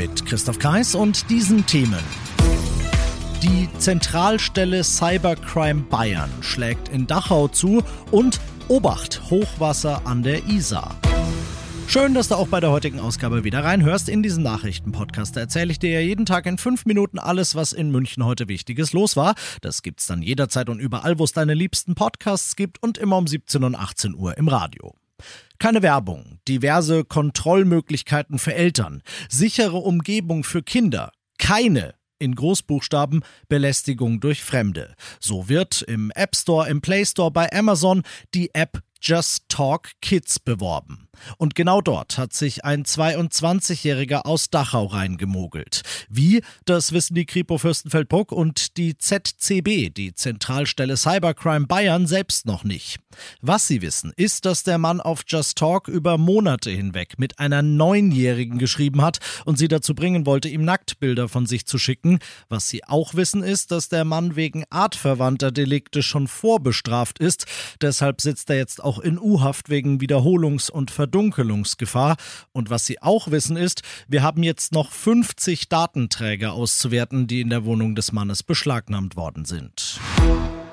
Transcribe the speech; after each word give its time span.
Mit 0.00 0.24
Christoph 0.24 0.58
Kreis 0.58 0.94
und 0.94 1.28
diesen 1.28 1.66
Themen. 1.66 2.00
Die 3.42 3.68
Zentralstelle 3.76 4.82
Cybercrime 4.82 5.82
Bayern 5.82 6.30
schlägt 6.40 6.88
in 6.88 7.06
Dachau 7.06 7.48
zu 7.48 7.82
und 8.10 8.40
Obacht, 8.68 9.20
Hochwasser 9.28 10.06
an 10.06 10.22
der 10.22 10.46
Isar. 10.46 10.98
Schön, 11.86 12.14
dass 12.14 12.28
du 12.28 12.36
auch 12.36 12.48
bei 12.48 12.60
der 12.60 12.70
heutigen 12.70 12.98
Ausgabe 12.98 13.44
wieder 13.44 13.62
reinhörst. 13.62 14.08
In 14.08 14.22
diesem 14.22 14.42
Nachrichtenpodcast 14.42 15.36
Da 15.36 15.40
erzähle 15.40 15.70
ich 15.70 15.78
dir 15.78 15.90
ja 15.90 16.00
jeden 16.00 16.24
Tag 16.24 16.46
in 16.46 16.56
fünf 16.56 16.86
Minuten 16.86 17.18
alles, 17.18 17.54
was 17.54 17.74
in 17.74 17.90
München 17.90 18.24
heute 18.24 18.48
Wichtiges 18.48 18.94
los 18.94 19.16
war. 19.16 19.34
Das 19.60 19.82
gibt's 19.82 20.06
dann 20.06 20.22
jederzeit 20.22 20.70
und 20.70 20.80
überall, 20.80 21.18
wo 21.18 21.24
es 21.24 21.34
deine 21.34 21.52
liebsten 21.52 21.94
Podcasts 21.94 22.56
gibt 22.56 22.82
und 22.82 22.96
immer 22.96 23.18
um 23.18 23.26
17 23.26 23.64
und 23.64 23.74
18 23.74 24.14
Uhr 24.14 24.38
im 24.38 24.48
Radio. 24.48 24.94
Keine 25.60 25.82
Werbung, 25.82 26.38
diverse 26.48 27.04
Kontrollmöglichkeiten 27.04 28.38
für 28.38 28.54
Eltern, 28.54 29.02
sichere 29.28 29.76
Umgebung 29.76 30.42
für 30.42 30.62
Kinder, 30.62 31.12
keine 31.36 31.94
in 32.18 32.34
Großbuchstaben 32.34 33.22
Belästigung 33.46 34.20
durch 34.20 34.42
Fremde. 34.42 34.94
So 35.20 35.50
wird 35.50 35.82
im 35.82 36.10
App 36.12 36.34
Store, 36.34 36.66
im 36.66 36.80
Play 36.80 37.04
Store 37.04 37.30
bei 37.30 37.52
Amazon 37.52 38.04
die 38.34 38.54
App 38.54 38.80
Just 39.00 39.48
Talk 39.48 39.90
Kids 40.00 40.38
beworben. 40.38 41.08
Und 41.36 41.54
genau 41.54 41.80
dort 41.80 42.18
hat 42.18 42.32
sich 42.32 42.64
ein 42.64 42.84
22-Jähriger 42.84 44.26
aus 44.26 44.50
Dachau 44.50 44.86
reingemogelt. 44.86 45.82
Wie, 46.08 46.42
das 46.64 46.92
wissen 46.92 47.14
die 47.14 47.26
Kripo 47.26 47.58
Fürstenfeldbruck 47.58 48.32
und 48.32 48.76
die 48.76 48.96
ZCB, 48.96 49.92
die 49.94 50.14
Zentralstelle 50.14 50.96
Cybercrime 50.96 51.66
Bayern, 51.66 52.06
selbst 52.06 52.46
noch 52.46 52.64
nicht. 52.64 52.98
Was 53.40 53.66
sie 53.66 53.82
wissen, 53.82 54.12
ist, 54.16 54.44
dass 54.44 54.62
der 54.62 54.78
Mann 54.78 55.00
auf 55.00 55.22
Just 55.26 55.58
Talk 55.58 55.88
über 55.88 56.16
Monate 56.16 56.70
hinweg 56.70 57.18
mit 57.18 57.38
einer 57.38 57.62
Neunjährigen 57.62 58.58
geschrieben 58.58 59.02
hat 59.02 59.18
und 59.44 59.58
sie 59.58 59.68
dazu 59.68 59.94
bringen 59.94 60.26
wollte, 60.26 60.48
ihm 60.48 60.64
Nacktbilder 60.64 61.28
von 61.28 61.46
sich 61.46 61.66
zu 61.66 61.78
schicken. 61.78 62.18
Was 62.48 62.68
sie 62.68 62.84
auch 62.84 63.14
wissen, 63.14 63.42
ist, 63.42 63.70
dass 63.70 63.88
der 63.88 64.04
Mann 64.04 64.36
wegen 64.36 64.64
artverwandter 64.70 65.50
Delikte 65.50 66.02
schon 66.02 66.28
vorbestraft 66.28 67.18
ist. 67.18 67.46
Deshalb 67.80 68.20
sitzt 68.20 68.48
er 68.50 68.56
jetzt 68.56 68.82
auch 68.90 68.98
in 68.98 69.20
U-Haft 69.20 69.70
wegen 69.70 69.98
Wiederholungs- 69.98 70.70
und. 70.70 70.90
Verdunkelungsgefahr. 70.90 72.16
Und 72.52 72.68
was 72.68 72.84
Sie 72.86 73.00
auch 73.00 73.30
wissen 73.30 73.56
ist, 73.56 73.82
wir 74.08 74.24
haben 74.24 74.42
jetzt 74.42 74.72
noch 74.72 74.90
50 74.90 75.68
Datenträger 75.68 76.52
auszuwerten, 76.52 77.28
die 77.28 77.40
in 77.40 77.50
der 77.50 77.64
Wohnung 77.64 77.94
des 77.94 78.10
Mannes 78.10 78.42
beschlagnahmt 78.42 79.14
worden 79.14 79.44
sind. 79.44 80.00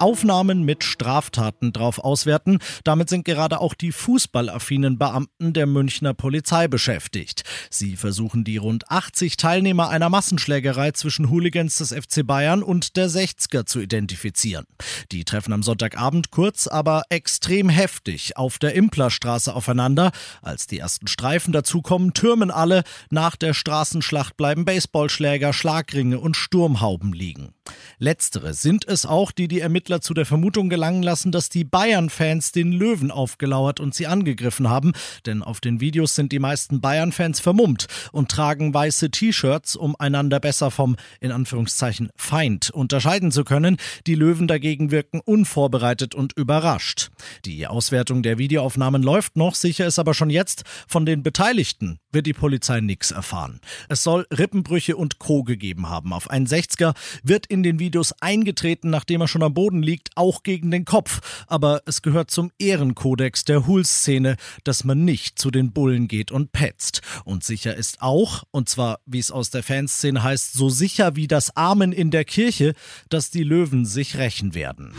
Aufnahmen 0.00 0.64
mit 0.64 0.84
Straftaten 0.84 1.72
drauf 1.72 1.98
auswerten. 1.98 2.58
Damit 2.84 3.08
sind 3.08 3.24
gerade 3.24 3.60
auch 3.60 3.74
die 3.74 3.92
fußballaffinen 3.92 4.98
Beamten 4.98 5.52
der 5.52 5.66
Münchner 5.66 6.14
Polizei 6.14 6.68
beschäftigt. 6.68 7.42
Sie 7.70 7.96
versuchen 7.96 8.44
die 8.44 8.56
rund 8.56 8.90
80 8.90 9.36
Teilnehmer 9.36 9.88
einer 9.88 10.08
Massenschlägerei 10.08 10.92
zwischen 10.92 11.30
Hooligans 11.30 11.78
des 11.78 11.92
FC 11.92 12.26
Bayern 12.26 12.62
und 12.62 12.96
der 12.96 13.08
60er 13.08 13.66
zu 13.66 13.80
identifizieren. 13.80 14.66
Die 15.12 15.24
treffen 15.24 15.52
am 15.52 15.62
Sonntagabend 15.62 16.30
kurz, 16.30 16.66
aber 16.66 17.04
extrem 17.08 17.68
heftig 17.68 18.36
auf 18.36 18.58
der 18.58 18.74
Implerstraße 18.74 19.54
aufeinander. 19.54 20.12
Als 20.42 20.66
die 20.66 20.78
ersten 20.78 21.06
Streifen 21.06 21.52
dazukommen, 21.52 22.12
türmen 22.14 22.50
alle. 22.50 22.84
Nach 23.10 23.36
der 23.36 23.54
Straßenschlacht 23.54 24.36
bleiben 24.36 24.64
Baseballschläger, 24.64 25.52
Schlagringe 25.52 26.18
und 26.18 26.36
Sturmhauben 26.36 27.12
liegen. 27.12 27.54
Letztere 27.98 28.54
sind 28.54 28.86
es 28.86 29.06
auch, 29.06 29.32
die 29.32 29.48
die 29.48 29.60
Ermittler 29.86 30.00
zu 30.00 30.14
der 30.14 30.26
Vermutung 30.26 30.68
gelangen 30.68 31.04
lassen, 31.04 31.30
dass 31.30 31.48
die 31.48 31.62
Bayern-Fans 31.62 32.50
den 32.50 32.72
Löwen 32.72 33.12
aufgelauert 33.12 33.78
und 33.78 33.94
sie 33.94 34.08
angegriffen 34.08 34.68
haben, 34.68 34.94
denn 35.26 35.44
auf 35.44 35.60
den 35.60 35.80
Videos 35.80 36.16
sind 36.16 36.32
die 36.32 36.40
meisten 36.40 36.80
Bayern-Fans 36.80 37.38
vermummt 37.38 37.86
und 38.10 38.28
tragen 38.28 38.74
weiße 38.74 39.12
T-Shirts, 39.12 39.76
um 39.76 39.94
einander 39.96 40.40
besser 40.40 40.72
vom, 40.72 40.96
in 41.20 41.30
Anführungszeichen, 41.30 42.10
Feind 42.16 42.70
unterscheiden 42.70 43.30
zu 43.30 43.44
können. 43.44 43.76
Die 44.08 44.16
Löwen 44.16 44.48
dagegen 44.48 44.90
wirken 44.90 45.20
unvorbereitet 45.20 46.16
und 46.16 46.32
überrascht. 46.32 47.10
Die 47.44 47.68
Auswertung 47.68 48.24
der 48.24 48.38
Videoaufnahmen 48.38 49.04
läuft 49.04 49.36
noch, 49.36 49.54
sicher 49.54 49.86
ist 49.86 50.00
aber 50.00 50.14
schon 50.14 50.30
jetzt, 50.30 50.64
von 50.88 51.06
den 51.06 51.22
Beteiligten 51.22 52.00
wird 52.10 52.26
die 52.26 52.32
Polizei 52.32 52.80
nichts 52.80 53.12
erfahren. 53.12 53.60
Es 53.88 54.02
soll 54.02 54.26
Rippenbrüche 54.36 54.96
und 54.96 55.20
Co. 55.20 55.44
gegeben 55.44 55.88
haben. 55.88 56.12
Auf 56.12 56.30
einen 56.30 56.46
60er 56.46 56.94
wird 57.22 57.46
in 57.46 57.62
den 57.62 57.78
Videos 57.78 58.12
eingetreten, 58.20 58.90
nachdem 58.90 59.20
er 59.20 59.28
schon 59.28 59.42
am 59.42 59.54
Boden 59.54 59.75
liegt, 59.82 60.10
auch 60.16 60.42
gegen 60.42 60.70
den 60.70 60.84
Kopf. 60.84 61.44
Aber 61.46 61.82
es 61.86 62.02
gehört 62.02 62.30
zum 62.30 62.50
Ehrenkodex 62.58 63.44
der 63.44 63.66
Hul-Szene, 63.66 64.36
dass 64.64 64.84
man 64.84 65.04
nicht 65.04 65.38
zu 65.38 65.50
den 65.50 65.72
Bullen 65.72 66.08
geht 66.08 66.30
und 66.30 66.52
petzt. 66.52 67.02
Und 67.24 67.44
sicher 67.44 67.76
ist 67.76 68.02
auch, 68.02 68.44
und 68.50 68.68
zwar, 68.68 69.00
wie 69.06 69.18
es 69.18 69.30
aus 69.30 69.50
der 69.50 69.62
Fanszene 69.62 70.22
heißt, 70.22 70.52
so 70.52 70.68
sicher 70.68 71.16
wie 71.16 71.26
das 71.26 71.56
Amen 71.56 71.92
in 71.92 72.10
der 72.10 72.24
Kirche, 72.24 72.74
dass 73.08 73.30
die 73.30 73.44
Löwen 73.44 73.84
sich 73.84 74.16
rächen 74.16 74.54
werden. 74.54 74.92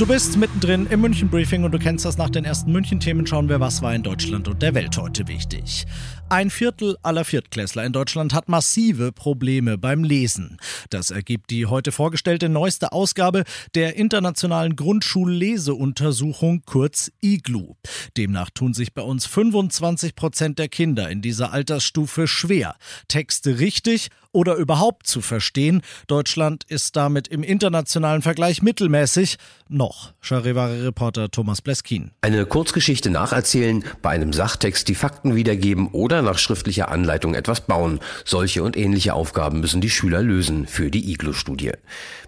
Du 0.00 0.06
bist 0.06 0.38
mittendrin 0.38 0.86
im 0.86 1.02
München 1.02 1.28
Briefing 1.28 1.62
und 1.62 1.72
du 1.72 1.78
kennst 1.78 2.06
das 2.06 2.16
nach 2.16 2.30
den 2.30 2.46
ersten 2.46 2.72
München-Themen. 2.72 3.26
Schauen 3.26 3.50
wir, 3.50 3.60
was 3.60 3.82
war 3.82 3.94
in 3.94 4.02
Deutschland 4.02 4.48
und 4.48 4.62
der 4.62 4.74
Welt 4.74 4.96
heute 4.96 5.28
wichtig. 5.28 5.86
Ein 6.30 6.48
Viertel 6.48 6.96
aller 7.02 7.24
Viertklässler 7.24 7.84
in 7.84 7.92
Deutschland 7.92 8.32
hat 8.32 8.48
massive 8.48 9.10
Probleme 9.10 9.76
beim 9.76 10.04
Lesen. 10.04 10.58
Das 10.88 11.10
ergibt 11.10 11.50
die 11.50 11.66
heute 11.66 11.92
vorgestellte 11.92 12.48
neueste 12.48 12.92
Ausgabe 12.92 13.42
der 13.74 13.96
internationalen 13.96 14.76
Grundschulleseuntersuchung 14.76 16.62
kurz 16.64 17.10
IGLU. 17.20 17.74
Demnach 18.16 18.50
tun 18.50 18.74
sich 18.74 18.94
bei 18.94 19.02
uns 19.02 19.26
25 19.26 20.14
Prozent 20.14 20.60
der 20.60 20.68
Kinder 20.68 21.10
in 21.10 21.20
dieser 21.20 21.52
Altersstufe 21.52 22.28
schwer, 22.28 22.76
Texte 23.08 23.58
richtig 23.58 24.08
oder 24.32 24.54
überhaupt 24.54 25.08
zu 25.08 25.20
verstehen. 25.20 25.82
Deutschland 26.06 26.62
ist 26.68 26.94
damit 26.94 27.26
im 27.26 27.42
internationalen 27.42 28.22
Vergleich 28.22 28.62
mittelmäßig. 28.62 29.36
Noch. 29.72 30.12
Charivari-Reporter 30.20 31.30
Thomas 31.30 31.62
Bleskin. 31.62 32.10
Eine 32.22 32.44
Kurzgeschichte 32.44 33.08
nacherzählen, 33.08 33.84
bei 34.02 34.10
einem 34.10 34.32
Sachtext 34.32 34.88
die 34.88 34.96
Fakten 34.96 35.36
wiedergeben 35.36 35.86
oder 35.92 36.22
nach 36.22 36.38
schriftlicher 36.38 36.90
Anleitung 36.90 37.34
etwas 37.34 37.60
bauen. 37.60 38.00
Solche 38.24 38.64
und 38.64 38.76
ähnliche 38.76 39.14
Aufgaben 39.14 39.60
müssen 39.60 39.80
die 39.80 39.88
Schüler 39.88 40.22
lösen 40.22 40.66
für 40.66 40.90
die 40.90 41.12
IGLO-Studie. 41.12 41.72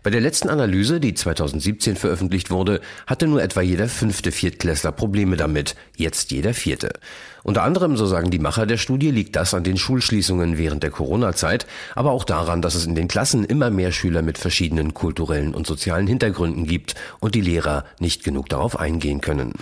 Bei 0.05 0.11
der 0.11 0.21
letzten 0.21 0.50
Analyse, 0.50 1.00
die 1.00 1.15
2017 1.15 1.97
veröffentlicht 1.97 2.50
wurde, 2.50 2.81
hatte 3.09 3.27
nur 3.27 3.43
etwa 3.43 3.61
jeder 3.61 3.89
fünfte 3.89 4.31
Viertklässler 4.31 4.93
Probleme 4.93 5.37
damit, 5.37 5.75
jetzt 5.97 6.31
jeder 6.31 6.55
vierte. 6.55 6.93
Unter 7.44 7.65
anderem, 7.65 7.97
so 7.97 8.06
sagen 8.06 8.31
die 8.31 8.39
Macher 8.39 8.67
der 8.67 8.77
Studie, 8.77 9.11
liegt 9.11 9.34
das 9.34 9.53
an 9.53 9.65
den 9.65 9.77
Schulschließungen 9.77 10.59
während 10.59 10.84
der 10.84 10.91
Corona-Zeit, 10.91 11.67
aber 11.97 12.12
auch 12.12 12.23
daran, 12.23 12.62
dass 12.62 12.77
es 12.77 12.87
in 12.87 12.94
den 12.94 13.09
Klassen 13.09 13.44
immer 13.44 13.71
mehr 13.71 13.91
Schüler 13.91 14.23
mit 14.23 14.39
verschiedenen 14.39 14.94
kulturellen 14.94 15.53
und 15.55 15.67
sozialen 15.67 16.06
Hintergründen 16.06 16.67
gibt 16.67 16.94
und 17.20 17.34
die 17.34 17.40
Lehrer 17.40 17.84
nicht 17.98 18.24
genug 18.24 18.48
darauf 18.48 18.78
eingehen 18.78 19.20
können. 19.20 19.52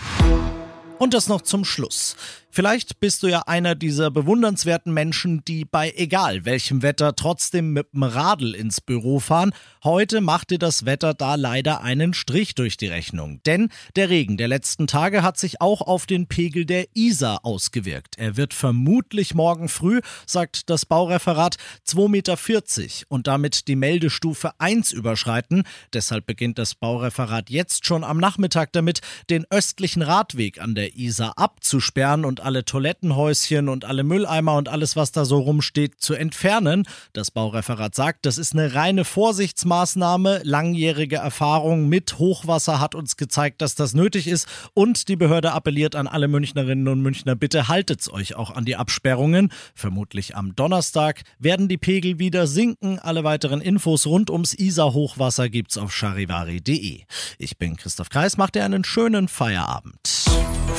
Und 0.98 1.14
das 1.14 1.28
noch 1.28 1.40
zum 1.40 1.64
Schluss. 1.64 2.14
Vielleicht 2.52 2.98
bist 2.98 3.22
du 3.22 3.28
ja 3.28 3.42
einer 3.46 3.76
dieser 3.76 4.10
bewundernswerten 4.10 4.92
Menschen, 4.92 5.44
die 5.44 5.64
bei 5.64 5.92
egal 5.96 6.44
welchem 6.44 6.82
Wetter 6.82 7.14
trotzdem 7.14 7.72
mit 7.72 7.92
dem 7.94 8.02
Radl 8.02 8.56
ins 8.56 8.80
Büro 8.80 9.20
fahren. 9.20 9.52
Heute 9.84 10.20
macht 10.20 10.50
dir 10.50 10.58
das 10.58 10.84
Wetter 10.84 11.14
da 11.14 11.36
leider 11.36 11.82
einen 11.82 12.12
Strich 12.12 12.56
durch 12.56 12.76
die 12.76 12.88
Rechnung. 12.88 13.40
Denn 13.46 13.68
der 13.94 14.10
Regen 14.10 14.36
der 14.36 14.48
letzten 14.48 14.88
Tage 14.88 15.22
hat 15.22 15.38
sich 15.38 15.60
auch 15.60 15.80
auf 15.80 16.06
den 16.06 16.26
Pegel 16.26 16.66
der 16.66 16.88
Isar 16.94 17.44
ausgewirkt. 17.44 18.18
Er 18.18 18.36
wird 18.36 18.52
vermutlich 18.52 19.32
morgen 19.32 19.68
früh, 19.68 20.00
sagt 20.26 20.70
das 20.70 20.84
Baureferat, 20.84 21.56
2,40 21.86 22.08
Meter 22.08 23.06
und 23.06 23.28
damit 23.28 23.68
die 23.68 23.76
Meldestufe 23.76 24.50
1 24.58 24.90
überschreiten. 24.90 25.62
Deshalb 25.92 26.26
beginnt 26.26 26.58
das 26.58 26.74
Baureferat 26.74 27.48
jetzt 27.48 27.86
schon 27.86 28.02
am 28.02 28.18
Nachmittag 28.18 28.72
damit, 28.72 29.02
den 29.30 29.46
östlichen 29.50 30.02
Radweg 30.02 30.60
an 30.60 30.74
der 30.74 30.96
Isar 30.96 31.34
abzusperren 31.38 32.24
und 32.24 32.39
alle 32.40 32.64
Toilettenhäuschen 32.64 33.68
und 33.68 33.84
alle 33.84 34.04
Mülleimer 34.04 34.56
und 34.56 34.68
alles, 34.68 34.96
was 34.96 35.12
da 35.12 35.24
so 35.24 35.38
rumsteht, 35.38 36.00
zu 36.00 36.14
entfernen. 36.14 36.84
Das 37.12 37.30
Baureferat 37.30 37.94
sagt, 37.94 38.26
das 38.26 38.38
ist 38.38 38.52
eine 38.52 38.74
reine 38.74 39.04
Vorsichtsmaßnahme. 39.04 40.40
Langjährige 40.44 41.16
Erfahrung 41.16 41.88
mit 41.88 42.18
Hochwasser 42.18 42.80
hat 42.80 42.94
uns 42.94 43.16
gezeigt, 43.16 43.62
dass 43.62 43.74
das 43.74 43.94
nötig 43.94 44.26
ist. 44.26 44.48
Und 44.74 45.08
die 45.08 45.16
Behörde 45.16 45.52
appelliert 45.52 45.96
an 45.96 46.06
alle 46.06 46.28
Münchnerinnen 46.28 46.88
und 46.88 47.02
Münchner, 47.02 47.36
bitte 47.36 47.68
haltet's 47.68 48.12
euch 48.12 48.36
auch 48.36 48.50
an 48.50 48.64
die 48.64 48.76
Absperrungen. 48.76 49.52
Vermutlich 49.74 50.36
am 50.36 50.56
Donnerstag 50.56 51.22
werden 51.38 51.68
die 51.68 51.78
Pegel 51.78 52.18
wieder 52.18 52.46
sinken. 52.46 52.98
Alle 52.98 53.24
weiteren 53.24 53.60
Infos 53.60 54.06
rund 54.06 54.30
ums 54.30 54.54
Isar-Hochwasser 54.54 55.48
gibt's 55.48 55.78
auf 55.78 55.92
charivari.de. 55.92 57.02
Ich 57.38 57.58
bin 57.58 57.76
Christoph 57.76 58.08
Kreis, 58.08 58.36
macht 58.36 58.54
dir 58.54 58.64
einen 58.64 58.84
schönen 58.84 59.28
Feierabend. 59.28 60.19